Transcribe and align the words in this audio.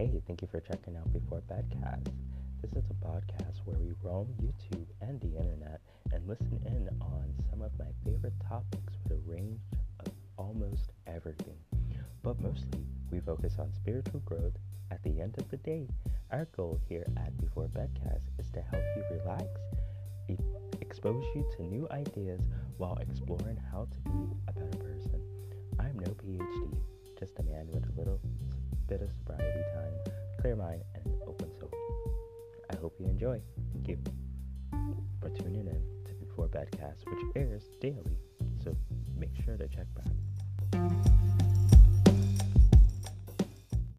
Hey, 0.00 0.22
thank 0.26 0.40
you 0.40 0.48
for 0.50 0.60
checking 0.60 0.96
out 0.96 1.12
Before 1.12 1.42
Bedcast. 1.42 2.08
This 2.62 2.72
is 2.72 2.88
a 2.88 3.06
podcast 3.06 3.58
where 3.66 3.76
we 3.78 3.92
roam 4.02 4.28
YouTube 4.42 4.86
and 5.02 5.20
the 5.20 5.36
internet 5.36 5.78
and 6.10 6.26
listen 6.26 6.58
in 6.64 6.88
on 7.02 7.34
some 7.50 7.60
of 7.60 7.70
my 7.78 7.84
favorite 8.02 8.32
topics 8.48 8.94
with 9.02 9.12
a 9.12 9.30
range 9.30 9.60
of 9.98 10.10
almost 10.38 10.92
everything. 11.06 11.58
But 12.22 12.40
mostly, 12.40 12.86
we 13.10 13.20
focus 13.20 13.56
on 13.58 13.74
spiritual 13.74 14.20
growth. 14.20 14.54
At 14.90 15.02
the 15.02 15.20
end 15.20 15.34
of 15.36 15.50
the 15.50 15.58
day, 15.58 15.86
our 16.30 16.46
goal 16.56 16.80
here 16.88 17.04
at 17.18 17.36
Before 17.36 17.68
Bedcast 17.68 18.24
is 18.38 18.50
to 18.52 18.62
help 18.62 18.82
you 18.96 19.04
relax, 19.18 19.44
expose 20.80 21.26
you 21.34 21.46
to 21.58 21.62
new 21.62 21.86
ideas 21.90 22.40
while 22.78 22.96
exploring 23.02 23.60
how 23.70 23.86
to 23.92 23.98
be 24.10 24.34
a 24.48 24.52
better 24.54 24.78
person. 24.78 25.20
I'm 25.78 25.98
no 25.98 26.10
PhD, 26.12 26.74
just 27.18 27.38
a 27.38 27.42
man 27.42 27.68
with 27.70 27.86
a 27.86 27.98
little 27.98 28.18
bit 28.90 29.02
of 29.02 29.12
sobriety 29.12 29.62
clear 30.40 30.56
mind, 30.56 30.82
and 30.94 31.04
an 31.06 31.20
open 31.26 31.50
soul. 31.58 31.70
I 32.70 32.76
hope 32.76 32.94
you 32.98 33.06
enjoy. 33.06 33.40
Thank 33.72 33.88
you 33.88 33.98
for 35.20 35.28
tuning 35.28 35.66
in 35.66 35.82
to 36.06 36.14
Before 36.14 36.48
Bedcast, 36.48 37.04
which 37.04 37.36
airs 37.36 37.64
daily. 37.80 38.16
So 38.64 38.74
make 39.18 39.30
sure 39.44 39.56
to 39.58 39.68
check 39.68 39.86
back. 39.94 41.09